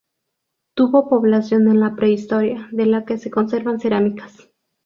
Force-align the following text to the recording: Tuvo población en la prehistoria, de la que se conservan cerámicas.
Tuvo 0.73 1.07
población 1.09 1.67
en 1.67 1.79
la 1.79 1.95
prehistoria, 1.95 2.67
de 2.71 2.87
la 2.87 3.05
que 3.05 3.19
se 3.19 3.29
conservan 3.29 3.79
cerámicas. 3.79 4.49